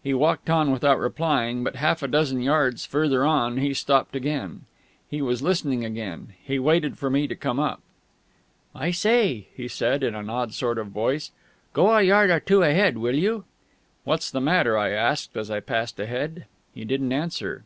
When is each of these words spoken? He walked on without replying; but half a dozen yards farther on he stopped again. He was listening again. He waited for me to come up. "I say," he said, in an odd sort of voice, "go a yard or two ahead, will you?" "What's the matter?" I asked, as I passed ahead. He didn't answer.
He 0.00 0.14
walked 0.14 0.48
on 0.48 0.70
without 0.70 1.00
replying; 1.00 1.64
but 1.64 1.74
half 1.74 2.00
a 2.00 2.06
dozen 2.06 2.40
yards 2.40 2.86
farther 2.86 3.24
on 3.26 3.56
he 3.56 3.74
stopped 3.74 4.14
again. 4.14 4.60
He 5.10 5.20
was 5.20 5.42
listening 5.42 5.84
again. 5.84 6.34
He 6.40 6.60
waited 6.60 6.96
for 6.98 7.10
me 7.10 7.26
to 7.26 7.34
come 7.34 7.58
up. 7.58 7.80
"I 8.76 8.92
say," 8.92 9.48
he 9.56 9.66
said, 9.66 10.04
in 10.04 10.14
an 10.14 10.30
odd 10.30 10.54
sort 10.54 10.78
of 10.78 10.86
voice, 10.90 11.32
"go 11.72 11.88
a 11.90 12.00
yard 12.00 12.30
or 12.30 12.38
two 12.38 12.62
ahead, 12.62 12.98
will 12.98 13.16
you?" 13.16 13.42
"What's 14.04 14.30
the 14.30 14.40
matter?" 14.40 14.78
I 14.78 14.90
asked, 14.90 15.36
as 15.36 15.50
I 15.50 15.58
passed 15.58 15.98
ahead. 15.98 16.44
He 16.72 16.84
didn't 16.84 17.10
answer. 17.12 17.64